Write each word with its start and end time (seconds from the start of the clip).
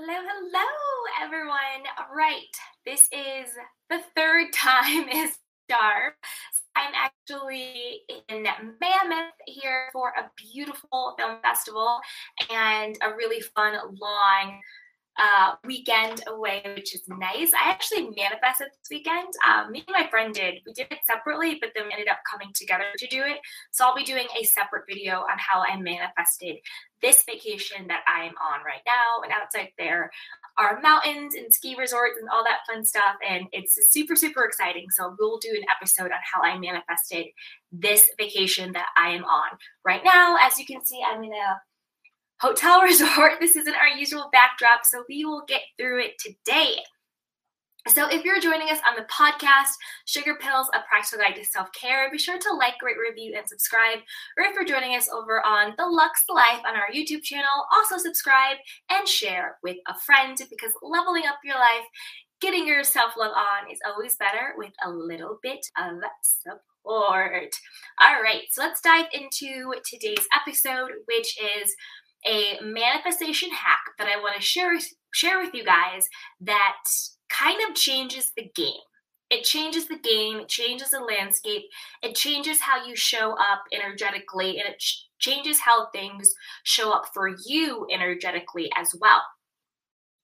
Hello, 0.00 0.14
hello, 0.14 1.24
everyone. 1.24 1.82
Right, 2.14 2.54
this 2.86 3.08
is 3.10 3.48
the 3.90 3.98
third 4.14 4.52
time 4.54 5.08
is 5.08 5.36
star. 5.68 6.14
I'm 6.76 6.92
actually 6.94 8.02
in 8.28 8.44
Mammoth 8.80 9.34
here 9.46 9.88
for 9.92 10.10
a 10.10 10.30
beautiful 10.36 11.16
film 11.18 11.38
festival 11.42 11.98
and 12.48 12.96
a 13.02 13.16
really 13.16 13.40
fun, 13.40 13.74
long 14.00 14.60
uh, 15.18 15.54
weekend 15.64 16.22
away, 16.28 16.62
which 16.76 16.94
is 16.94 17.02
nice. 17.08 17.52
I 17.52 17.70
actually 17.70 18.04
manifested 18.16 18.68
this 18.68 18.88
weekend. 18.90 19.28
Um, 19.46 19.72
me 19.72 19.84
and 19.86 19.94
my 19.96 20.08
friend 20.08 20.32
did. 20.32 20.60
We 20.64 20.72
did 20.72 20.86
it 20.90 21.00
separately, 21.06 21.58
but 21.60 21.70
then 21.74 21.86
we 21.86 21.92
ended 21.92 22.08
up 22.08 22.18
coming 22.30 22.50
together 22.54 22.84
to 22.96 23.06
do 23.08 23.22
it. 23.22 23.38
So 23.72 23.84
I'll 23.84 23.96
be 23.96 24.04
doing 24.04 24.26
a 24.40 24.44
separate 24.44 24.84
video 24.88 25.18
on 25.18 25.36
how 25.38 25.62
I 25.68 25.76
manifested 25.76 26.56
this 27.02 27.24
vacation 27.24 27.86
that 27.88 28.02
I 28.08 28.24
am 28.24 28.34
on 28.40 28.64
right 28.64 28.82
now. 28.86 29.22
And 29.22 29.32
outside 29.32 29.70
there 29.78 30.10
are 30.56 30.80
mountains 30.80 31.34
and 31.34 31.52
ski 31.52 31.76
resorts 31.78 32.18
and 32.20 32.28
all 32.28 32.44
that 32.44 32.60
fun 32.72 32.84
stuff. 32.84 33.16
And 33.28 33.46
it's 33.52 33.76
super, 33.90 34.16
super 34.16 34.44
exciting. 34.44 34.86
So 34.90 35.16
we'll 35.18 35.38
do 35.38 35.50
an 35.50 35.64
episode 35.76 36.12
on 36.12 36.18
how 36.32 36.42
I 36.42 36.58
manifested 36.58 37.26
this 37.72 38.10
vacation 38.18 38.72
that 38.72 38.86
I 38.96 39.10
am 39.10 39.24
on 39.24 39.50
right 39.84 40.02
now. 40.04 40.36
As 40.40 40.58
you 40.58 40.66
can 40.66 40.84
see, 40.84 41.00
I'm 41.06 41.22
in 41.22 41.32
a 41.32 41.60
hotel 42.40 42.82
resort. 42.82 43.34
This 43.40 43.56
isn't 43.56 43.74
our 43.74 43.88
usual 43.88 44.28
backdrop, 44.32 44.84
so 44.84 45.04
we 45.08 45.24
will 45.24 45.44
get 45.46 45.62
through 45.78 46.02
it 46.02 46.18
today. 46.18 46.76
So, 47.86 48.06
if 48.06 48.22
you're 48.22 48.40
joining 48.40 48.68
us 48.68 48.80
on 48.86 48.96
the 48.96 49.08
podcast, 49.10 49.72
Sugar 50.04 50.34
Pills, 50.34 50.68
a 50.74 50.80
practical 50.90 51.24
guide 51.24 51.36
to 51.36 51.44
self 51.44 51.68
care, 51.72 52.10
be 52.10 52.18
sure 52.18 52.36
to 52.36 52.54
like, 52.54 52.74
rate, 52.82 52.96
review, 52.98 53.34
and 53.36 53.48
subscribe. 53.48 54.00
Or 54.36 54.44
if 54.44 54.54
you're 54.54 54.64
joining 54.64 54.94
us 54.94 55.08
over 55.08 55.44
on 55.46 55.72
The 55.78 55.86
Lux 55.86 56.24
Life 56.28 56.60
on 56.66 56.76
our 56.76 56.90
YouTube 56.94 57.22
channel, 57.22 57.66
also 57.74 57.96
subscribe 57.96 58.58
and 58.90 59.08
share 59.08 59.56
with 59.62 59.78
a 59.86 59.98
friend 60.00 60.36
because 60.36 60.72
leveling 60.82 61.24
up 61.26 61.38
your 61.44 61.54
life, 61.54 61.86
getting 62.42 62.66
your 62.66 62.84
self 62.84 63.12
love 63.16 63.32
on 63.32 63.70
is 63.70 63.80
always 63.86 64.16
better 64.16 64.52
with 64.58 64.72
a 64.84 64.90
little 64.90 65.38
bit 65.42 65.64
of 65.78 66.00
support. 66.20 67.54
All 68.02 68.22
right, 68.22 68.42
so 68.50 68.62
let's 68.62 68.82
dive 68.82 69.06
into 69.14 69.72
today's 69.88 70.26
episode, 70.36 70.90
which 71.06 71.38
is 71.62 71.74
a 72.26 72.58
manifestation 72.62 73.50
hack 73.50 73.80
that 73.98 74.08
I 74.08 74.20
want 74.20 74.36
to 74.36 74.42
share 74.42 74.78
share 75.14 75.40
with 75.40 75.54
you 75.54 75.64
guys 75.64 76.08
that 76.40 76.76
kind 77.28 77.58
of 77.68 77.74
changes 77.74 78.32
the 78.36 78.50
game. 78.54 78.80
It 79.30 79.44
changes 79.44 79.86
the 79.86 79.98
game, 79.98 80.38
it 80.38 80.48
changes 80.48 80.90
the 80.90 81.00
landscape, 81.00 81.64
it 82.02 82.14
changes 82.14 82.60
how 82.60 82.86
you 82.86 82.96
show 82.96 83.32
up 83.32 83.62
energetically, 83.72 84.58
and 84.58 84.68
it 84.70 84.78
ch- 84.78 85.06
changes 85.18 85.60
how 85.60 85.90
things 85.90 86.34
show 86.62 86.90
up 86.92 87.10
for 87.12 87.34
you 87.46 87.86
energetically 87.92 88.70
as 88.74 88.94
well. 88.98 89.22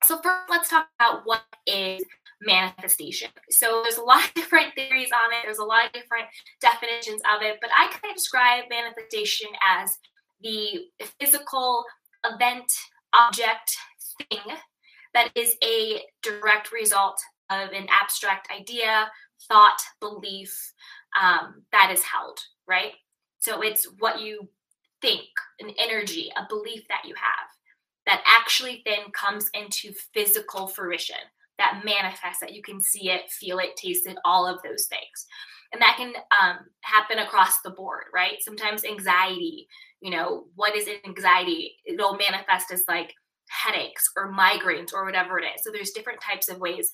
So, 0.04 0.20
first, 0.22 0.48
let's 0.48 0.70
talk 0.70 0.88
about 0.98 1.22
what 1.24 1.42
is 1.66 2.02
manifestation. 2.40 3.28
So, 3.50 3.82
there's 3.82 3.98
a 3.98 4.02
lot 4.02 4.24
of 4.24 4.32
different 4.34 4.74
theories 4.74 5.10
on 5.12 5.34
it, 5.34 5.44
there's 5.44 5.58
a 5.58 5.64
lot 5.64 5.84
of 5.84 5.92
different 5.92 6.26
definitions 6.62 7.20
of 7.34 7.42
it, 7.42 7.58
but 7.60 7.70
I 7.76 7.88
kind 7.88 8.10
of 8.10 8.16
describe 8.16 8.64
manifestation 8.70 9.48
as 9.62 9.98
the 10.40 10.86
physical 11.20 11.84
event, 12.24 12.70
object, 13.12 13.76
thing 14.30 14.40
that 15.12 15.30
is 15.34 15.56
a 15.62 16.02
direct 16.22 16.72
result 16.72 17.20
of 17.50 17.70
an 17.70 17.86
abstract 17.90 18.48
idea, 18.50 19.10
thought, 19.48 19.78
belief 20.00 20.72
um, 21.20 21.62
that 21.72 21.90
is 21.92 22.02
held, 22.02 22.38
right? 22.66 22.92
So 23.38 23.60
it's 23.60 23.86
what 23.98 24.20
you 24.20 24.48
think, 25.00 25.22
an 25.60 25.70
energy, 25.78 26.30
a 26.36 26.46
belief 26.48 26.82
that 26.88 27.02
you 27.06 27.14
have 27.14 27.48
that 28.06 28.22
actually 28.26 28.82
then 28.84 29.10
comes 29.12 29.50
into 29.54 29.92
physical 30.12 30.66
fruition, 30.66 31.16
that 31.58 31.82
manifests, 31.84 32.40
that 32.40 32.54
you 32.54 32.62
can 32.62 32.80
see 32.80 33.10
it, 33.10 33.30
feel 33.30 33.58
it, 33.58 33.76
taste 33.76 34.06
it, 34.06 34.16
all 34.24 34.46
of 34.46 34.62
those 34.62 34.86
things. 34.86 35.26
And 35.72 35.80
that 35.80 35.96
can 35.96 36.12
um, 36.40 36.58
happen 36.82 37.18
across 37.18 37.60
the 37.62 37.70
board, 37.70 38.04
right? 38.12 38.36
Sometimes 38.40 38.84
anxiety, 38.84 39.66
you 40.04 40.10
know, 40.10 40.44
what 40.54 40.76
is 40.76 40.86
anxiety? 41.06 41.76
It'll 41.86 42.18
manifest 42.18 42.70
as 42.70 42.84
like 42.86 43.14
headaches 43.48 44.04
or 44.14 44.30
migraines 44.30 44.92
or 44.92 45.06
whatever 45.06 45.38
it 45.38 45.44
is. 45.44 45.64
So 45.64 45.70
there's 45.72 45.92
different 45.92 46.20
types 46.20 46.50
of 46.50 46.60
ways 46.60 46.92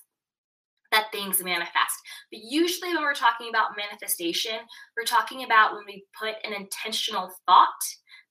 that 0.93 1.11
things 1.11 1.43
manifest. 1.43 1.95
But 2.31 2.39
usually 2.41 2.93
when 2.93 3.03
we're 3.03 3.13
talking 3.13 3.49
about 3.49 3.75
manifestation, 3.75 4.59
we're 4.95 5.03
talking 5.03 5.43
about 5.43 5.73
when 5.73 5.83
we 5.85 6.05
put 6.17 6.35
an 6.45 6.53
intentional 6.53 7.29
thought 7.45 7.67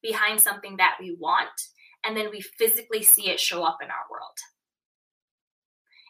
behind 0.02 0.40
something 0.40 0.78
that 0.78 0.96
we 0.98 1.14
want 1.20 1.48
and 2.06 2.16
then 2.16 2.30
we 2.30 2.40
physically 2.40 3.02
see 3.02 3.28
it 3.28 3.38
show 3.38 3.62
up 3.62 3.78
in 3.82 3.88
our 3.88 4.06
world. 4.10 4.38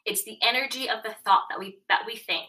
It's 0.06 0.22
the 0.22 0.38
energy 0.46 0.88
of 0.88 1.02
the 1.02 1.14
thought 1.24 1.42
that 1.50 1.58
we 1.58 1.80
that 1.88 2.02
we 2.06 2.14
think 2.14 2.48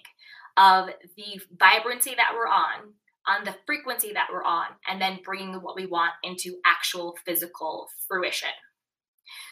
of 0.55 0.89
the 1.17 1.41
vibrancy 1.59 2.13
that 2.15 2.33
we're 2.35 2.47
on 2.47 2.93
on 3.27 3.43
the 3.45 3.55
frequency 3.65 4.11
that 4.13 4.27
we're 4.31 4.43
on 4.43 4.67
and 4.87 5.01
then 5.01 5.19
bringing 5.23 5.55
what 5.55 5.75
we 5.75 5.85
want 5.85 6.13
into 6.23 6.57
actual 6.65 7.15
physical 7.25 7.87
fruition. 8.07 8.49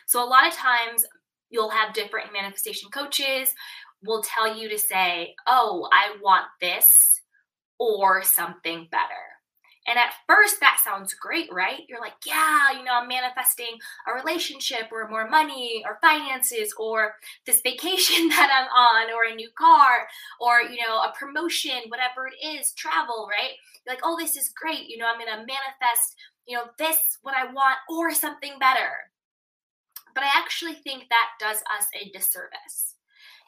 So, 0.07 0.23
a 0.23 0.27
lot 0.27 0.47
of 0.47 0.53
times 0.53 1.05
you'll 1.49 1.69
have 1.69 1.93
different 1.93 2.33
manifestation 2.33 2.89
coaches 2.89 3.53
will 4.03 4.23
tell 4.23 4.57
you 4.57 4.69
to 4.69 4.77
say, 4.77 5.35
Oh, 5.47 5.87
I 5.91 6.15
want 6.21 6.45
this 6.61 7.21
or 7.79 8.23
something 8.23 8.87
better. 8.91 9.38
And 9.89 9.97
at 9.97 10.13
first, 10.27 10.59
that 10.59 10.79
sounds 10.83 11.15
great, 11.15 11.51
right? 11.51 11.81
You're 11.89 11.99
like, 11.99 12.13
yeah, 12.23 12.77
you 12.77 12.83
know, 12.83 12.93
I'm 12.93 13.07
manifesting 13.07 13.79
a 14.07 14.13
relationship 14.13 14.91
or 14.91 15.09
more 15.09 15.27
money 15.27 15.83
or 15.83 15.97
finances 15.99 16.71
or 16.77 17.15
this 17.47 17.61
vacation 17.63 18.29
that 18.29 18.51
I'm 18.53 18.69
on 18.69 19.11
or 19.11 19.31
a 19.31 19.35
new 19.35 19.49
car 19.57 20.07
or, 20.39 20.61
you 20.61 20.77
know, 20.87 20.97
a 20.97 21.13
promotion, 21.17 21.81
whatever 21.87 22.27
it 22.27 22.45
is, 22.45 22.71
travel, 22.73 23.27
right? 23.31 23.53
You're 23.83 23.95
like, 23.95 24.03
oh, 24.03 24.15
this 24.19 24.37
is 24.37 24.49
great. 24.49 24.87
You 24.89 24.99
know, 24.99 25.07
I'm 25.07 25.17
going 25.17 25.31
to 25.31 25.37
manifest, 25.37 26.15
you 26.45 26.55
know, 26.55 26.65
this, 26.77 26.99
what 27.23 27.35
I 27.35 27.51
want 27.51 27.77
or 27.89 28.13
something 28.13 28.59
better. 28.59 29.09
But 30.13 30.23
I 30.23 30.37
actually 30.37 30.73
think 30.73 31.05
that 31.09 31.29
does 31.39 31.57
us 31.57 31.87
a 31.99 32.11
disservice. 32.11 32.88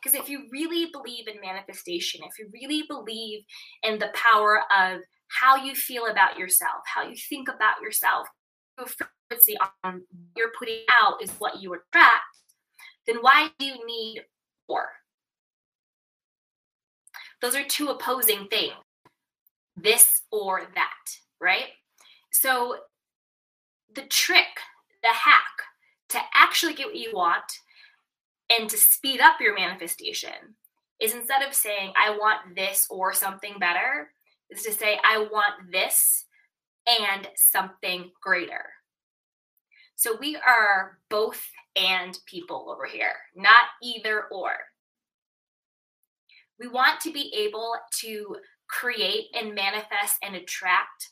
Because 0.02 0.20
if 0.20 0.30
you 0.30 0.48
really 0.52 0.90
believe 0.92 1.28
in 1.28 1.40
manifestation, 1.42 2.22
if 2.24 2.40
you 2.40 2.50
really 2.54 2.84
believe 2.88 3.44
in 3.84 4.00
the 4.00 4.12
power 4.14 4.62
of 4.76 5.02
how 5.28 5.56
you 5.56 5.76
feel 5.76 6.08
about 6.08 6.38
yourself, 6.40 6.82
how 6.94 7.08
you 7.08 7.16
think 7.16 7.48
about 7.48 7.82
yourself, 7.82 8.28
frequency 8.78 9.58
on 9.84 10.02
you're 10.36 10.52
putting 10.58 10.84
out 10.92 11.22
is 11.22 11.32
what 11.38 11.62
you 11.62 11.74
attract, 11.74 12.24
then 13.06 13.18
why 13.22 13.50
do 13.60 13.66
you 13.66 13.86
need 13.86 14.24
more? 14.68 14.90
Those 17.42 17.56
are 17.56 17.64
two 17.64 17.90
opposing 17.90 18.48
things 18.48 18.74
this 19.76 20.22
or 20.32 20.64
that, 20.76 21.06
right? 21.40 21.70
So, 22.32 22.78
the 23.94 24.04
trick, 24.04 24.46
the 25.02 25.10
hack 25.10 25.44
to 26.10 26.20
actually 26.34 26.74
get 26.74 26.88
what 26.88 26.96
you 26.96 27.12
want 27.14 27.44
and 28.52 28.70
to 28.70 28.78
speed 28.78 29.22
up 29.22 29.40
your 29.40 29.56
manifestation 29.56 30.56
is 31.00 31.14
instead 31.14 31.42
of 31.42 31.54
saying, 31.54 31.94
I 31.96 32.12
want 32.12 32.56
this 32.56 32.88
or 32.90 33.14
something 33.14 33.56
better, 33.60 34.12
is 34.50 34.64
to 34.64 34.72
say, 34.72 35.00
I 35.04 35.20
want 35.32 35.72
this 35.72 36.26
and 36.88 37.28
something 37.36 38.12
greater. 38.22 38.66
So 39.96 40.18
we 40.20 40.36
are 40.36 40.98
both 41.10 41.42
and 41.76 42.18
people 42.26 42.74
over 42.76 42.86
here, 42.86 43.14
not 43.36 43.66
either 43.82 44.24
or. 44.32 44.52
We 46.60 46.68
want 46.68 47.00
to 47.02 47.14
be 47.14 47.34
able 47.38 47.74
to 48.02 48.36
create 48.68 49.28
and 49.34 49.56
manifest 49.56 50.18
and 50.24 50.36
attract 50.36 51.10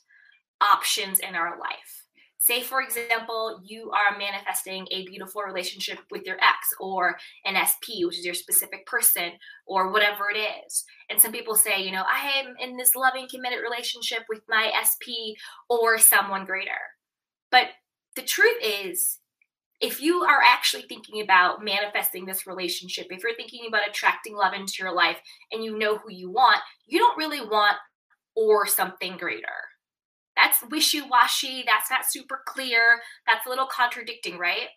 options 0.60 1.20
in 1.20 1.34
our 1.34 1.58
life. 1.58 2.04
Say, 2.50 2.62
for 2.62 2.82
example, 2.82 3.60
you 3.64 3.92
are 3.92 4.18
manifesting 4.18 4.84
a 4.90 5.06
beautiful 5.06 5.42
relationship 5.42 6.00
with 6.10 6.26
your 6.26 6.34
ex 6.38 6.74
or 6.80 7.16
an 7.44 7.54
SP, 7.54 8.02
which 8.02 8.18
is 8.18 8.24
your 8.24 8.34
specific 8.34 8.84
person, 8.86 9.30
or 9.68 9.92
whatever 9.92 10.24
it 10.34 10.38
is. 10.66 10.82
And 11.08 11.20
some 11.20 11.30
people 11.30 11.54
say, 11.54 11.80
you 11.80 11.92
know, 11.92 12.02
I 12.04 12.40
am 12.40 12.56
in 12.58 12.76
this 12.76 12.96
loving, 12.96 13.28
committed 13.30 13.60
relationship 13.62 14.24
with 14.28 14.40
my 14.48 14.72
SP 14.82 15.38
or 15.68 15.96
someone 15.98 16.44
greater. 16.44 16.72
But 17.52 17.66
the 18.16 18.22
truth 18.22 18.58
is, 18.60 19.20
if 19.80 20.02
you 20.02 20.22
are 20.22 20.42
actually 20.44 20.86
thinking 20.88 21.22
about 21.22 21.62
manifesting 21.64 22.26
this 22.26 22.48
relationship, 22.48 23.06
if 23.10 23.22
you're 23.22 23.36
thinking 23.36 23.66
about 23.68 23.88
attracting 23.88 24.34
love 24.34 24.54
into 24.54 24.74
your 24.80 24.92
life 24.92 25.20
and 25.52 25.62
you 25.62 25.78
know 25.78 25.98
who 25.98 26.12
you 26.12 26.32
want, 26.32 26.58
you 26.88 26.98
don't 26.98 27.16
really 27.16 27.42
want 27.42 27.76
or 28.34 28.66
something 28.66 29.16
greater. 29.18 29.69
That's 30.42 30.64
wishy 30.70 31.02
washy. 31.02 31.64
That's 31.66 31.90
not 31.90 32.10
super 32.10 32.42
clear. 32.46 33.00
That's 33.26 33.46
a 33.46 33.48
little 33.48 33.66
contradicting, 33.66 34.38
right? 34.38 34.68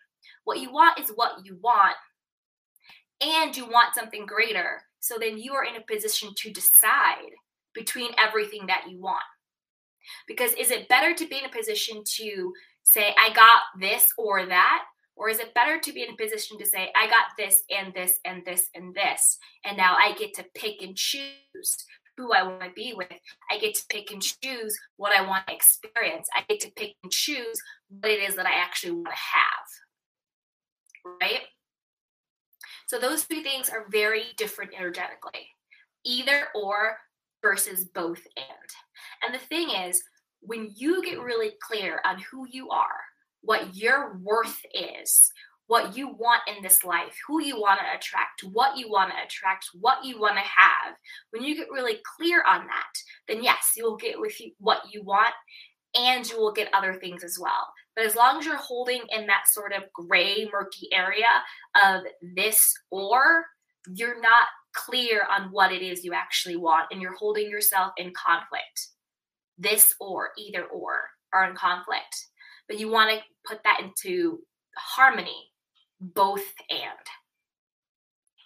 What 0.44 0.60
you 0.60 0.72
want 0.72 1.00
is 1.00 1.12
what 1.16 1.46
you 1.46 1.58
want, 1.62 1.96
and 3.22 3.56
you 3.56 3.66
want 3.66 3.96
something 3.96 4.26
greater. 4.26 4.82
So 5.00 5.16
then 5.20 5.38
you 5.38 5.54
are 5.54 5.66
in 5.66 5.76
a 5.76 5.94
position 5.94 6.34
to 6.38 6.52
decide 6.52 7.32
between 7.74 8.12
everything 8.18 8.68
that 8.68 8.86
you 8.90 9.00
want. 9.00 9.24
Because 10.28 10.52
is 10.54 10.72
it 10.72 10.90
better 10.90 11.14
to 11.14 11.28
be 11.28 11.40
in 11.40 11.46
a 11.46 11.50
position 11.50 12.04
to 12.18 12.54
say, 12.84 13.16
I 13.18 13.34
got 13.34 13.62
this 13.80 14.10
or 14.18 14.46
that? 14.46 14.84
Or 15.16 15.30
is 15.30 15.40
it 15.40 15.54
better 15.54 15.80
to 15.80 15.94
be 15.94 16.04
in 16.04 16.14
a 16.14 16.18
position 16.18 16.58
to 16.58 16.66
say, 16.66 16.92
I 16.96 17.08
got 17.08 17.28
this 17.38 17.62
and 17.70 17.94
this 17.94 18.20
and 18.26 18.44
this 18.46 18.70
and 18.76 18.94
this, 18.96 19.38
and 19.64 19.78
now 19.78 19.96
I 19.96 20.16
get 20.18 20.34
to 20.36 20.46
pick 20.56 20.82
and 20.82 20.96
choose 20.96 21.86
who 22.18 22.34
I 22.34 22.44
want 22.44 22.62
to 22.62 22.70
be 22.76 22.94
with. 22.96 23.08
I 23.50 23.58
get 23.58 23.74
to 23.76 23.86
pick 23.90 24.12
and 24.12 24.22
choose 24.22 24.78
what 24.98 25.18
I 25.18 25.28
want 25.28 25.48
to 25.48 25.54
experience. 25.54 26.28
I 26.36 26.44
get 26.48 26.60
to 26.62 26.72
pick 26.72 26.96
and 27.04 27.12
choose 27.12 27.60
what 27.90 28.12
it 28.12 28.22
is 28.22 28.36
that 28.36 28.46
I 28.46 28.54
actually 28.54 28.92
want 28.92 29.08
to 29.08 29.12
have. 29.12 31.18
Right? 31.22 31.42
So 32.88 33.00
those 33.00 33.26
two 33.26 33.42
things 33.42 33.70
are 33.70 33.88
very 33.90 34.26
different 34.38 34.72
energetically. 34.78 35.48
Either 36.06 36.48
or 36.54 36.98
versus 37.42 37.86
both 37.86 38.22
and. 38.38 38.70
And 39.24 39.34
the 39.34 39.46
thing 39.46 39.70
is, 39.70 40.04
when 40.42 40.72
you 40.76 41.02
get 41.04 41.22
really 41.22 41.54
clear 41.62 42.02
on 42.06 42.22
who 42.32 42.46
you 42.50 42.70
are, 42.70 43.02
what 43.42 43.76
your 43.76 44.18
worth 44.22 44.62
is, 44.74 45.32
what 45.68 45.96
you 45.96 46.10
want 46.10 46.42
in 46.48 46.62
this 46.62 46.84
life, 46.84 47.18
who 47.28 47.42
you 47.42 47.60
want 47.60 47.80
to 47.80 47.98
attract, 47.98 48.42
what 48.52 48.78
you 48.78 48.90
want 48.90 49.12
to 49.12 49.18
attract, 49.26 49.70
what 49.80 50.04
you 50.04 50.20
want 50.20 50.36
to 50.36 50.42
have, 50.42 50.96
when 51.32 51.44
you 51.44 51.56
get 51.56 51.72
really 51.72 52.00
clear 52.18 52.44
on 52.44 52.68
that, 52.68 52.94
then 53.28 53.44
yes, 53.44 53.72
you 53.78 53.84
will 53.84 53.98
get 53.98 54.20
with 54.20 54.40
you 54.40 54.52
what 54.60 54.82
you 54.92 55.04
want 55.04 55.34
and 55.96 56.30
you 56.30 56.38
will 56.38 56.52
get 56.52 56.74
other 56.74 56.96
things 56.96 57.24
as 57.24 57.38
well. 57.40 57.68
But 57.96 58.06
as 58.06 58.16
long 58.16 58.40
as 58.40 58.46
you're 58.46 58.56
holding 58.58 59.02
in 59.10 59.28
that 59.28 59.48
sort 59.52 59.74
of 59.74 59.84
gray, 59.94 60.50
murky 60.52 60.90
area 60.92 61.30
of 61.82 62.02
this 62.36 62.74
or, 62.92 63.46
you're 63.94 64.22
not 64.22 64.48
clear 64.74 65.28
on 65.30 65.50
what 65.52 65.72
it 65.72 65.82
is 65.82 66.04
you 66.04 66.14
actually 66.14 66.56
want 66.56 66.88
and 66.92 67.02
you're 67.02 67.16
holding 67.16 67.50
yourself 67.50 67.94
in 67.98 68.12
conflict. 68.14 68.88
This 69.58 69.94
or, 70.00 70.32
either 70.38 70.64
or, 70.66 71.10
are 71.32 71.50
in 71.50 71.56
conflict. 71.56 72.28
But 72.68 72.80
you 72.80 72.90
want 72.90 73.12
to 73.12 73.24
put 73.46 73.62
that 73.64 73.82
into 73.82 74.40
harmony, 74.76 75.52
both 76.14 76.46
and. 76.70 76.82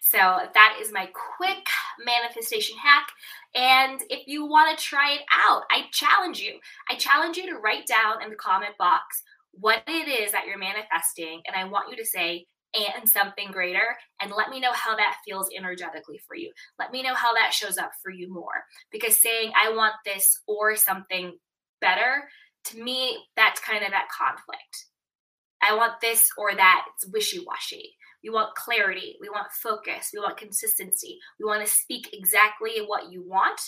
So 0.02 0.18
that 0.18 0.78
is 0.82 0.94
my 0.94 1.10
quick 1.38 1.68
manifestation 2.06 2.78
hack. 2.78 3.08
And 3.54 4.00
if 4.10 4.26
you 4.28 4.46
want 4.46 4.78
to 4.78 4.84
try 4.84 5.14
it 5.14 5.22
out, 5.32 5.64
I 5.70 5.86
challenge 5.92 6.40
you. 6.40 6.60
I 6.90 6.96
challenge 6.96 7.36
you 7.36 7.50
to 7.50 7.60
write 7.60 7.88
down 7.88 8.24
in 8.24 8.30
the 8.30 8.36
comment 8.36 8.78
box 8.80 9.22
what 9.52 9.84
it 9.88 10.08
is 10.08 10.32
that 10.32 10.46
you're 10.48 10.58
manifesting. 10.58 11.42
And 11.46 11.56
I 11.56 11.66
want 11.66 11.90
you 11.90 11.98
to 11.98 12.06
say, 12.06 12.46
and 12.74 13.10
something 13.10 13.50
greater, 13.52 13.98
and 14.22 14.32
let 14.32 14.50
me 14.50 14.60
know 14.60 14.74
how 14.74 14.96
that 14.96 15.18
feels 15.26 15.50
energetically 15.56 16.20
for 16.28 16.36
you. 16.36 16.52
Let 16.78 16.92
me 16.92 17.02
know 17.02 17.16
how 17.16 17.34
that 17.34 17.54
shows 17.54 17.78
up 17.78 17.92
for 18.04 18.12
you 18.12 18.32
more. 18.32 18.66
Because 18.92 19.18
saying, 19.18 19.52
I 19.56 19.72
want 19.76 19.94
this 20.06 20.42
or 20.48 20.76
something 20.76 21.38
better, 21.82 22.30
to 22.66 22.82
me, 22.82 23.18
that's 23.36 23.60
kind 23.62 23.84
of 23.84 23.92
that 23.92 24.10
conflict. 24.16 24.86
I 25.62 25.76
want 25.76 26.00
this 26.02 26.30
or 26.38 26.56
that. 26.56 26.86
It's 26.94 27.08
wishy 27.12 27.44
washy. 27.46 27.96
We 28.24 28.30
want 28.30 28.56
clarity. 28.56 29.16
We 29.22 29.30
want 29.30 29.52
focus. 29.52 30.10
We 30.14 30.20
want 30.20 30.38
consistency. 30.38 31.20
We 31.40 31.46
want 31.46 31.66
to 31.66 31.72
speak 31.72 32.10
exactly 32.14 32.72
what 32.86 33.12
you 33.12 33.24
want, 33.28 33.60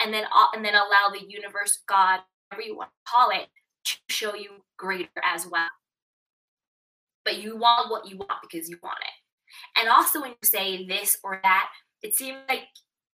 and 0.00 0.12
then 0.12 0.24
and 0.54 0.64
then 0.64 0.74
allow 0.74 1.10
the 1.12 1.24
universe, 1.28 1.82
God, 1.88 2.20
whatever 2.48 2.66
you 2.66 2.76
want 2.76 2.90
to 2.90 3.12
call 3.12 3.30
it, 3.30 3.48
to 3.84 3.96
show 4.08 4.34
you 4.34 4.50
greater 4.76 5.08
as 5.24 5.46
well. 5.46 5.68
But 7.24 7.38
you 7.38 7.56
want 7.56 7.90
what 7.90 8.08
you 8.08 8.18
want 8.18 8.42
because 8.42 8.68
you 8.68 8.78
want 8.82 8.98
it. 9.00 9.80
And 9.80 9.88
also, 9.88 10.20
when 10.20 10.30
you 10.30 10.36
say 10.48 10.86
this 10.86 11.18
or 11.22 11.40
that, 11.42 11.68
it 12.02 12.16
seems 12.16 12.38
like 12.48 12.64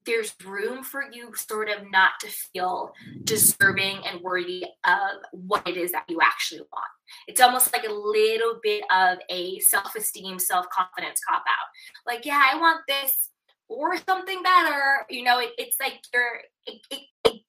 there's 0.07 0.33
room 0.45 0.83
for 0.83 1.03
you 1.11 1.35
sort 1.35 1.69
of 1.69 1.91
not 1.91 2.11
to 2.21 2.27
feel 2.27 2.93
deserving 3.25 3.97
and 4.07 4.21
worthy 4.21 4.63
of 4.85 5.21
what 5.31 5.67
it 5.67 5.77
is 5.77 5.91
that 5.91 6.05
you 6.07 6.19
actually 6.21 6.61
want. 6.61 6.87
It's 7.27 7.41
almost 7.41 7.71
like 7.73 7.85
a 7.87 7.93
little 7.93 8.59
bit 8.63 8.83
of 8.91 9.19
a 9.29 9.59
self 9.59 9.95
esteem, 9.95 10.39
self 10.39 10.65
confidence 10.69 11.19
cop 11.29 11.41
out. 11.41 11.67
Like, 12.05 12.25
yeah, 12.25 12.41
I 12.51 12.57
want 12.59 12.81
this 12.87 13.29
or 13.67 13.97
something 14.07 14.41
better. 14.41 15.05
You 15.09 15.23
know, 15.23 15.39
it, 15.39 15.51
it's 15.57 15.77
like 15.79 15.99
you're, 16.13 16.41
it, 16.65 16.81
it, 16.89 17.01
it 17.25 17.41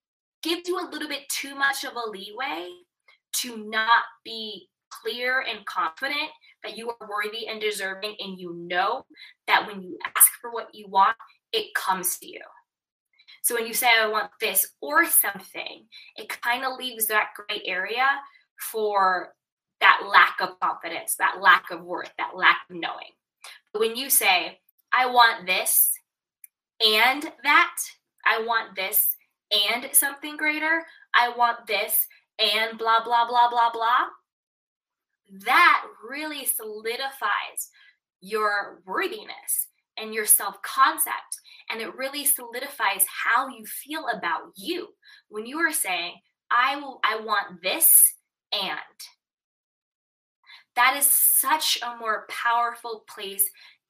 gives 0.43 0.69
you 0.69 0.79
a 0.79 0.91
little 0.91 1.09
bit 1.09 1.29
too 1.29 1.55
much 1.55 1.85
of 1.85 1.93
a 1.95 2.11
leeway 2.11 2.69
to 3.35 3.69
not 3.69 4.03
be 4.25 4.69
clear 4.91 5.45
and 5.49 5.65
confident 5.67 6.31
that 6.65 6.77
you 6.77 6.91
are 6.91 7.09
worthy 7.09 7.47
and 7.47 7.61
deserving, 7.61 8.17
and 8.19 8.39
you 8.39 8.55
know 8.69 9.05
that 9.47 9.67
when 9.67 9.81
you 9.81 9.97
ask 10.17 10.33
for 10.41 10.51
what 10.51 10.69
you 10.73 10.89
want, 10.89 11.17
it 11.53 11.75
comes 11.75 12.19
to 12.19 12.27
you. 12.27 12.41
So 13.43 13.55
when 13.55 13.67
you 13.67 13.75
say, 13.75 13.89
I 13.89 14.09
want 14.09 14.31
this 14.41 14.73
or 14.81 15.07
something, 15.07 15.87
it 16.17 16.29
kind 16.29 16.65
of 16.65 16.79
leaves 16.79 17.07
that 17.07 17.31
gray 17.35 17.63
area 17.65 18.07
for 18.73 19.35
that 19.81 20.03
lack 20.07 20.37
of 20.41 20.59
confidence, 20.61 21.15
that 21.19 21.41
lack 21.41 21.71
of 21.71 21.83
worth, 21.83 22.13
that 22.19 22.37
lack 22.37 22.59
of 22.69 22.77
knowing. 22.77 23.13
But 23.73 23.81
when 23.81 23.97
you 23.97 24.11
say, 24.11 24.59
I 24.93 25.07
want 25.07 25.47
this 25.47 25.93
and 26.85 27.23
that, 27.45 27.77
I 28.27 28.43
want 28.43 28.77
this 28.77 29.17
and 29.51 29.89
something 29.93 30.37
greater, 30.37 30.85
I 31.15 31.31
want 31.37 31.67
this 31.67 32.07
and 32.39 32.77
blah, 32.77 33.03
blah, 33.05 33.27
blah, 33.29 33.49
blah, 33.49 33.71
blah, 33.73 34.07
that 35.45 35.85
really 36.09 36.45
solidifies 36.45 37.71
your 38.21 38.83
worthiness 38.85 39.68
and 40.01 40.15
your 40.15 40.27
self 40.27 40.61
concept. 40.63 41.41
And 41.71 41.81
it 41.81 41.95
really 41.95 42.25
solidifies 42.25 43.05
how 43.25 43.49
you 43.49 43.65
feel 43.67 44.07
about 44.09 44.53
you 44.57 44.89
when 45.29 45.47
you 45.47 45.59
are 45.59 45.73
saying, 45.73 46.15
I 46.51 46.77
will, 46.77 47.01
I 47.05 47.21
want 47.21 47.63
this 47.63 48.15
and. 48.53 48.79
That 50.77 50.97
is 50.97 51.11
such 51.11 51.79
a 51.83 51.99
more 51.99 52.27
powerful 52.31 53.05
place 53.13 53.45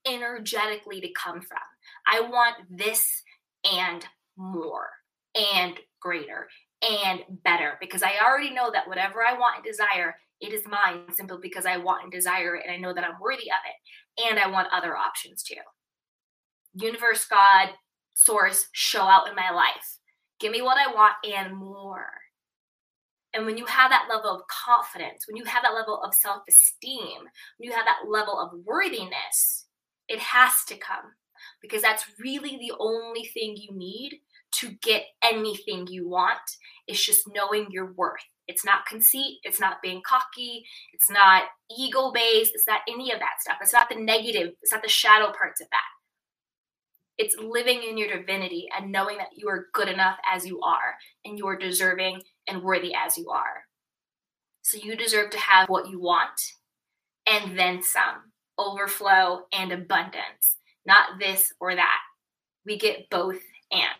energetically 0.06 1.00
to 1.02 1.12
come 1.12 1.40
from. 1.40 1.58
I 2.06 2.22
want 2.22 2.56
this 2.70 3.22
and 3.70 4.04
more 4.36 4.88
and 5.34 5.78
greater 6.00 6.48
and 6.82 7.20
better 7.44 7.76
because 7.80 8.02
I 8.02 8.12
already 8.24 8.50
know 8.50 8.70
that 8.72 8.88
whatever 8.88 9.22
I 9.22 9.34
want 9.38 9.56
and 9.56 9.64
desire, 9.64 10.16
it 10.40 10.52
is 10.52 10.62
mine 10.66 11.12
simply 11.12 11.38
because 11.42 11.66
I 11.66 11.76
want 11.76 12.04
and 12.04 12.12
desire 12.12 12.56
it 12.56 12.64
and 12.66 12.74
I 12.74 12.78
know 12.78 12.94
that 12.94 13.04
I'm 13.04 13.20
worthy 13.20 13.50
of 13.50 13.58
it. 13.66 14.28
And 14.30 14.38
I 14.38 14.48
want 14.48 14.68
other 14.72 14.96
options 14.96 15.42
too 15.42 15.56
universe, 16.80 17.26
God, 17.26 17.70
source, 18.14 18.68
show 18.72 19.02
out 19.02 19.28
in 19.28 19.34
my 19.34 19.50
life. 19.50 19.98
Give 20.40 20.52
me 20.52 20.62
what 20.62 20.78
I 20.78 20.92
want 20.92 21.14
and 21.24 21.56
more. 21.56 22.10
And 23.34 23.44
when 23.44 23.58
you 23.58 23.66
have 23.66 23.90
that 23.90 24.08
level 24.10 24.30
of 24.30 24.42
confidence, 24.48 25.26
when 25.28 25.36
you 25.36 25.44
have 25.44 25.62
that 25.62 25.74
level 25.74 26.00
of 26.02 26.14
self 26.14 26.42
esteem, 26.48 27.18
when 27.58 27.70
you 27.70 27.72
have 27.72 27.84
that 27.84 28.10
level 28.10 28.38
of 28.38 28.58
worthiness, 28.64 29.66
it 30.08 30.18
has 30.18 30.64
to 30.68 30.76
come 30.76 31.12
because 31.60 31.82
that's 31.82 32.04
really 32.18 32.56
the 32.58 32.72
only 32.80 33.26
thing 33.26 33.56
you 33.56 33.76
need 33.76 34.20
to 34.60 34.70
get 34.82 35.04
anything 35.22 35.86
you 35.88 36.08
want. 36.08 36.38
It's 36.86 37.04
just 37.04 37.28
knowing 37.34 37.66
your 37.70 37.92
worth. 37.92 38.22
It's 38.46 38.64
not 38.64 38.86
conceit. 38.86 39.38
It's 39.42 39.60
not 39.60 39.82
being 39.82 40.00
cocky. 40.06 40.64
It's 40.94 41.10
not 41.10 41.44
ego 41.78 42.10
based. 42.12 42.52
It's 42.54 42.66
not 42.66 42.80
any 42.88 43.12
of 43.12 43.18
that 43.18 43.40
stuff. 43.40 43.58
It's 43.60 43.74
not 43.74 43.90
the 43.90 43.96
negative. 43.96 44.54
It's 44.62 44.72
not 44.72 44.82
the 44.82 44.88
shadow 44.88 45.32
parts 45.36 45.60
of 45.60 45.68
that. 45.70 45.97
It's 47.18 47.36
living 47.36 47.82
in 47.82 47.98
your 47.98 48.16
divinity 48.16 48.68
and 48.76 48.92
knowing 48.92 49.18
that 49.18 49.36
you 49.36 49.48
are 49.48 49.66
good 49.74 49.88
enough 49.88 50.18
as 50.32 50.46
you 50.46 50.60
are 50.60 50.94
and 51.24 51.36
you 51.36 51.48
are 51.48 51.58
deserving 51.58 52.22
and 52.46 52.62
worthy 52.62 52.94
as 52.94 53.18
you 53.18 53.28
are. 53.30 53.64
So 54.62 54.78
you 54.78 54.96
deserve 54.96 55.30
to 55.30 55.38
have 55.38 55.68
what 55.68 55.90
you 55.90 56.00
want 56.00 56.40
and 57.26 57.58
then 57.58 57.82
some 57.82 58.32
overflow 58.58 59.46
and 59.52 59.72
abundance, 59.72 60.58
not 60.86 61.18
this 61.18 61.52
or 61.60 61.74
that. 61.74 62.00
We 62.64 62.78
get 62.78 63.10
both 63.10 63.40
and. 63.72 63.98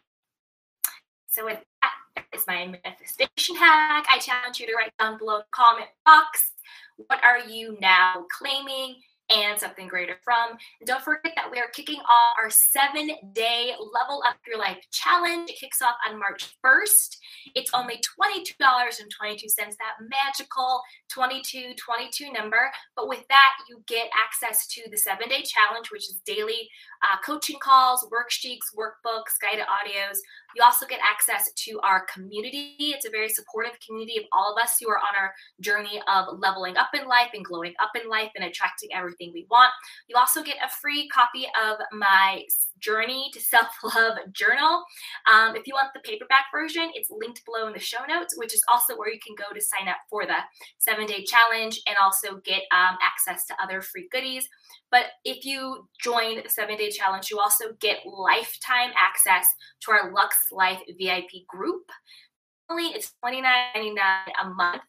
So 1.29 1.45
with 1.45 1.59
that, 1.83 1.93
that 2.17 2.27
is 2.33 2.47
my 2.47 2.67
manifestation 2.67 3.57
hack. 3.57 4.07
I 4.11 4.19
challenge 4.19 4.61
you 4.61 4.67
to 4.67 4.75
write 4.75 4.93
down 4.99 5.19
below 5.19 5.39
the 5.39 5.45
comment 5.51 5.89
box. 6.05 6.53
What 7.07 7.23
are 7.25 7.41
you 7.49 7.77
now 7.81 8.27
claiming 8.39 8.97
and 9.31 9.59
something 9.59 9.89
greater 9.89 10.17
from. 10.23 10.51
And 10.81 10.87
don't 10.87 11.03
forget 11.03 11.33
that 11.37 11.51
we 11.51 11.59
are 11.59 11.69
kicking 11.73 12.01
off 12.01 12.37
our 12.41 12.51
seven 12.51 13.11
day 13.33 13.73
Level 13.79 14.23
Up 14.27 14.37
Your 14.47 14.59
Life 14.59 14.79
challenge. 14.91 15.51
It 15.51 15.59
kicks 15.59 15.83
off 15.83 15.97
on 16.09 16.19
March 16.19 16.57
1st. 16.65 17.17
It's 17.55 17.71
only 17.75 18.01
$22.22, 18.21 18.59
that 18.59 19.97
magical 20.01 20.83
2222 21.09 22.33
number. 22.33 22.71
But 22.97 23.09
with 23.09 23.27
that, 23.29 23.53
you 23.69 23.83
get 23.87 24.09
access 24.19 24.67
to 24.69 24.83
the 24.91 24.97
seven 24.97 25.29
day 25.29 25.43
challenge, 25.43 25.91
which 25.91 26.09
is 26.09 26.21
daily 26.25 26.69
uh, 27.03 27.17
coaching 27.25 27.59
calls, 27.61 28.07
worksheets, 28.11 28.75
workbooks, 28.77 29.39
guided 29.41 29.67
audios. 29.67 30.19
You 30.57 30.63
also 30.65 30.87
get 30.87 31.01
access 31.03 31.53
to 31.53 31.81
our 31.81 32.07
community. 32.13 32.75
It's 32.79 33.07
a 33.07 33.11
very 33.11 33.29
supportive 33.29 33.79
community 33.87 34.19
of 34.19 34.25
all 34.33 34.57
of 34.57 34.63
us 34.63 34.77
who 34.81 34.89
are 34.89 34.99
on 34.99 35.15
our 35.19 35.33
journey 35.61 36.01
of 36.09 36.39
leveling 36.39 36.77
up 36.77 36.91
in 36.99 37.07
life 37.07 37.31
and 37.35 37.45
glowing 37.45 37.75
up 37.81 37.91
in 38.01 38.09
life 38.09 38.31
and 38.35 38.45
attracting 38.45 38.93
everything 38.93 39.18
we 39.21 39.47
want. 39.51 39.73
You 40.09 40.17
also 40.17 40.43
get 40.43 40.57
a 40.65 40.69
free 40.81 41.09
copy 41.09 41.47
of 41.47 41.79
my 41.93 42.45
Journey 42.79 43.31
to 43.33 43.41
Self 43.41 43.69
Love 43.95 44.19
Journal. 44.33 44.85
Um, 45.31 45.57
if 45.57 45.67
you 45.67 45.75
want 45.75 45.93
the 45.95 46.01
paperback 46.01 46.47
version, 46.53 46.91
it's 46.95 47.11
linked 47.11 47.45
below 47.45 47.67
in 47.67 47.73
the 47.73 47.81
show 47.81 48.05
notes, 48.09 48.37
which 48.37 48.55
is 48.55 48.63
also 48.69 48.97
where 48.97 49.13
you 49.13 49.19
can 49.25 49.35
go 49.35 49.53
to 49.53 49.61
sign 49.61 49.89
up 49.89 49.99
for 50.09 50.27
the 50.27 50.39
seven 50.79 51.07
day 51.07 51.25
challenge 51.25 51.81
and 51.87 51.97
also 52.01 52.37
get 52.45 52.63
um, 52.73 52.97
access 53.03 53.45
to 53.47 53.55
other 53.63 53.83
free 53.83 54.09
goodies. 54.11 54.49
But 54.91 55.07
if 55.25 55.45
you 55.45 55.89
join 56.01 56.43
the 56.43 56.49
seven 56.49 56.77
day 56.77 56.91
challenge, 56.91 57.31
you 57.31 57.39
also 57.39 57.73
get 57.81 58.07
lifetime 58.07 58.91
access 58.97 59.47
to 59.83 59.91
our 59.91 60.13
Lux 60.13 60.37
Life 60.53 60.81
VIP 60.99 61.47
group. 61.49 61.91
It's 62.71 63.15
$29.99 63.25 63.97
a 64.43 64.49
month. 64.51 64.83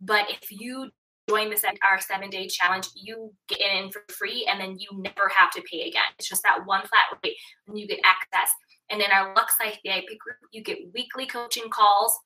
But 0.00 0.30
if 0.30 0.50
you 0.50 0.90
join 1.32 1.50
the 1.50 1.78
our 1.88 2.00
seven 2.00 2.30
day 2.30 2.46
challenge, 2.46 2.88
you 2.94 3.32
get 3.48 3.60
in 3.60 3.90
for 3.90 4.02
free 4.08 4.46
and 4.50 4.60
then 4.60 4.78
you 4.78 4.88
never 4.92 5.30
have 5.34 5.50
to 5.52 5.62
pay 5.62 5.88
again. 5.88 6.02
It's 6.18 6.28
just 6.28 6.42
that 6.42 6.66
one 6.66 6.80
flat 6.80 7.18
rate 7.24 7.36
and 7.66 7.78
you 7.78 7.86
get 7.86 8.00
access. 8.04 8.50
And 8.90 9.00
in 9.00 9.10
our 9.10 9.34
Lux 9.34 9.54
VIP 9.58 10.18
group, 10.18 10.36
you 10.50 10.62
get 10.62 10.78
weekly 10.92 11.26
coaching 11.26 11.70
calls 11.70 12.18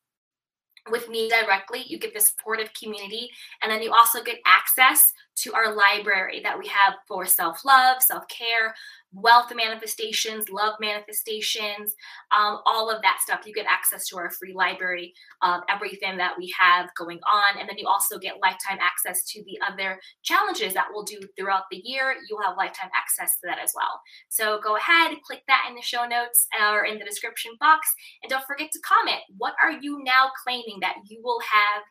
with 0.91 1.09
me 1.09 1.29
directly. 1.29 1.85
You 1.87 1.99
get 1.99 2.15
the 2.15 2.21
supportive 2.21 2.71
community, 2.81 3.31
and 3.63 3.71
then 3.71 3.83
you 3.83 3.93
also 3.93 4.23
get 4.23 4.39
access 4.47 5.13
to 5.37 5.55
our 5.55 5.75
library 5.75 6.41
that 6.43 6.59
we 6.59 6.67
have 6.69 6.95
for 7.07 7.27
self 7.27 7.65
love, 7.65 8.03
self 8.03 8.27
care, 8.29 8.75
wealth 9.13 9.53
manifestations, 9.55 10.51
love 10.51 10.75
manifestations, 10.81 11.95
um, 12.37 12.61
all 12.67 12.91
of 12.91 13.01
that 13.03 13.19
stuff. 13.23 13.47
You 13.47 13.55
get 13.55 13.67
access 13.69 14.07
to 14.09 14.19
our 14.19 14.31
free 14.31 14.53
library 14.53 15.15
of 15.43 15.63
everything 15.69 16.17
that 16.19 16.35
we 16.39 16.53
have 16.59 16.91
going 16.97 17.21
on. 17.27 17.59
And 17.59 17.69
then 17.69 17.79
you 17.79 17.87
also 17.87 18.19
get 18.19 18.41
lifetime 18.43 18.79
access 18.81 19.25
to 19.33 19.43
the 19.45 19.59
other 19.67 19.99
challenges 20.23 20.75
that 20.75 20.89
we'll 20.93 21.05
do 21.05 21.21
throughout 21.37 21.65
the 21.71 21.81
year. 21.85 22.15
You'll 22.29 22.43
have 22.43 22.57
lifetime 22.57 22.91
access 22.97 23.39
to 23.41 23.47
that 23.47 23.59
as 23.59 23.73
well. 23.75 24.01
So 24.29 24.61
go 24.63 24.77
ahead, 24.77 25.17
click 25.25 25.43
that 25.49 25.67
in 25.69 25.75
the 25.75 25.83
show 25.83 26.07
notes 26.07 26.47
or 26.61 26.85
in 26.85 26.99
the 26.99 27.05
description 27.05 27.53
box. 27.61 27.89
And 28.23 28.31
don't 28.31 28.47
forget 28.47 28.71
to 28.73 28.81
comment 28.81 29.21
what 29.39 29.55
are 29.63 29.73
you 29.73 30.03
now 30.05 30.31
claiming 30.45 30.79
that 30.81 30.97
you 31.07 31.21
will 31.23 31.41
have 31.41 31.83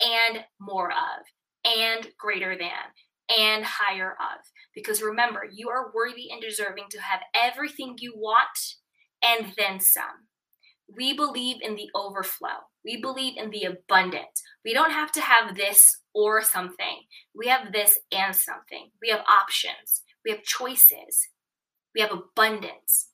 and 0.00 0.44
more 0.60 0.90
of 0.90 1.26
and 1.64 2.08
greater 2.18 2.56
than 2.56 2.70
and 3.36 3.64
higher 3.64 4.12
of. 4.12 4.40
Because 4.74 5.02
remember, 5.02 5.42
you 5.52 5.68
are 5.68 5.92
worthy 5.94 6.30
and 6.30 6.40
deserving 6.40 6.86
to 6.90 7.00
have 7.00 7.20
everything 7.34 7.96
you 7.98 8.14
want 8.16 8.76
and 9.22 9.52
then 9.58 9.80
some. 9.80 10.26
We 10.96 11.14
believe 11.14 11.56
in 11.60 11.74
the 11.74 11.90
overflow. 11.94 12.68
We 12.84 13.00
believe 13.00 13.34
in 13.36 13.50
the 13.50 13.64
abundance. 13.64 14.42
We 14.64 14.72
don't 14.72 14.92
have 14.92 15.12
to 15.12 15.20
have 15.20 15.56
this 15.56 15.98
or 16.14 16.42
something. 16.42 17.02
We 17.34 17.48
have 17.48 17.72
this 17.72 17.98
and 18.10 18.34
something. 18.34 18.90
We 19.02 19.10
have 19.10 19.20
options. 19.28 20.02
We 20.24 20.30
have 20.30 20.42
choices. 20.42 21.28
We 21.94 22.00
have 22.00 22.10
abundance. 22.12 23.07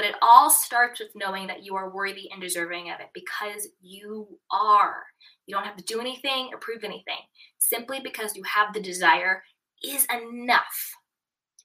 But 0.00 0.08
it 0.08 0.16
all 0.22 0.48
starts 0.48 0.98
with 0.98 1.10
knowing 1.14 1.46
that 1.48 1.62
you 1.62 1.76
are 1.76 1.94
worthy 1.94 2.30
and 2.32 2.40
deserving 2.40 2.88
of 2.90 3.00
it 3.00 3.08
because 3.12 3.68
you 3.82 4.38
are. 4.50 5.02
You 5.44 5.54
don't 5.54 5.66
have 5.66 5.76
to 5.76 5.84
do 5.84 6.00
anything 6.00 6.48
or 6.50 6.58
prove 6.58 6.84
anything. 6.84 7.18
Simply 7.58 8.00
because 8.02 8.34
you 8.34 8.42
have 8.44 8.72
the 8.72 8.80
desire 8.80 9.42
is 9.84 10.06
enough. 10.06 10.94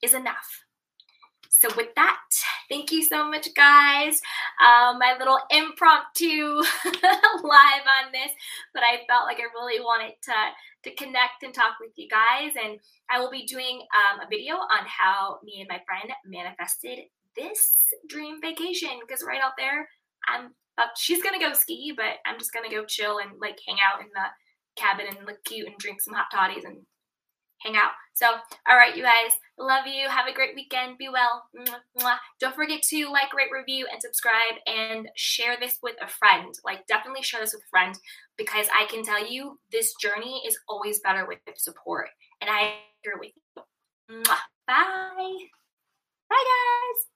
Is 0.02 0.12
enough. 0.12 0.64
So, 1.48 1.68
with 1.78 1.94
that, 1.96 2.18
thank 2.68 2.92
you 2.92 3.02
so 3.02 3.26
much, 3.26 3.48
guys. 3.54 4.20
Um, 4.60 4.98
my 4.98 5.16
little 5.18 5.38
impromptu 5.50 6.56
live 6.84 7.86
on 7.88 8.12
this, 8.12 8.32
but 8.74 8.82
I 8.82 9.06
felt 9.08 9.24
like 9.24 9.38
I 9.38 9.48
really 9.54 9.80
wanted 9.80 10.12
to, 10.24 10.90
to 10.90 10.94
connect 10.96 11.42
and 11.42 11.54
talk 11.54 11.76
with 11.80 11.92
you 11.96 12.06
guys. 12.10 12.52
And 12.62 12.80
I 13.08 13.18
will 13.18 13.30
be 13.30 13.46
doing 13.46 13.80
um, 13.96 14.20
a 14.20 14.28
video 14.28 14.56
on 14.56 14.84
how 14.84 15.38
me 15.42 15.60
and 15.60 15.68
my 15.70 15.80
friend 15.86 16.12
manifested 16.26 16.98
this 17.36 17.72
dream 18.08 18.40
vacation 18.40 18.90
because 19.00 19.24
right 19.26 19.40
out 19.42 19.52
there, 19.58 19.88
I'm 20.28 20.50
uh, 20.78 20.88
she's 20.96 21.22
gonna 21.22 21.38
go 21.38 21.52
ski, 21.52 21.92
but 21.96 22.16
I'm 22.26 22.38
just 22.38 22.52
gonna 22.52 22.70
go 22.70 22.84
chill 22.84 23.18
and 23.18 23.30
like 23.40 23.58
hang 23.66 23.76
out 23.80 24.00
in 24.00 24.08
the 24.08 24.80
cabin 24.80 25.06
and 25.08 25.26
look 25.26 25.42
cute 25.44 25.66
and 25.66 25.78
drink 25.78 26.00
some 26.02 26.14
hot 26.14 26.26
toddies 26.32 26.64
and 26.64 26.78
hang 27.58 27.76
out. 27.76 27.92
So, 28.14 28.26
all 28.68 28.76
right, 28.76 28.96
you 28.96 29.02
guys, 29.02 29.32
love 29.58 29.86
you. 29.86 30.08
Have 30.08 30.26
a 30.26 30.34
great 30.34 30.54
weekend. 30.54 30.98
Be 30.98 31.08
well. 31.08 31.44
Don't 32.40 32.54
forget 32.54 32.82
to 32.90 33.10
like, 33.10 33.34
rate, 33.34 33.48
review, 33.52 33.86
and 33.90 34.00
subscribe, 34.00 34.54
and 34.66 35.08
share 35.16 35.56
this 35.60 35.78
with 35.82 35.96
a 36.02 36.08
friend. 36.08 36.54
Like, 36.64 36.86
definitely 36.86 37.22
share 37.22 37.40
this 37.40 37.54
with 37.54 37.62
a 37.62 37.70
friend 37.70 37.98
because 38.36 38.68
I 38.74 38.86
can 38.86 39.02
tell 39.02 39.30
you 39.30 39.58
this 39.70 39.94
journey 40.00 40.42
is 40.46 40.58
always 40.68 41.00
better 41.00 41.26
with 41.26 41.38
support, 41.56 42.08
and 42.40 42.50
I 42.50 42.74
here 43.02 43.14
with 43.18 43.32
you. 43.34 43.62
Bye. 44.24 45.36
Bye, 46.28 46.44
guys. 46.44 47.15